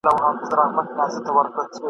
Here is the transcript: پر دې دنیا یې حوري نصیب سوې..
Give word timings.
پر 0.03 0.07
دې 0.39 0.45
دنیا 0.51 0.67
یې 0.69 0.75
حوري 0.75 0.93
نصیب 0.99 1.23
سوې.. 1.27 1.73